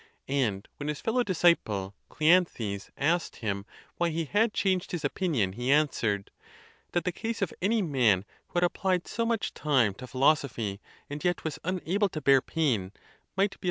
And 0.33 0.67
when 0.77 0.87
his 0.89 0.99
fellow 0.99 1.21
disciple, 1.21 1.93
Cleanthes, 2.09 2.89
asked 2.97 3.35
him 3.35 3.67
why 3.97 4.09
he 4.09 4.25
had 4.25 4.51
changed 4.51 4.93
his 4.93 5.05
opinion, 5.05 5.53
he 5.53 5.71
answered," 5.71 6.31
That 6.93 7.03
the 7.03 7.11
case 7.11 7.43
of 7.43 7.53
any 7.61 7.83
man 7.83 8.25
who 8.47 8.53
had 8.55 8.63
applied 8.63 9.07
so 9.07 9.27
much 9.27 9.53
time 9.53 9.93
to 9.93 10.07
philosophy, 10.07 10.81
and 11.07 11.23
yet 11.23 11.43
was 11.43 11.59
unable 11.63 12.09
to 12.09 12.19
bear 12.19 12.41
pain, 12.41 12.93
might 13.37 13.51
be 13.51 13.55
a 13.57 13.59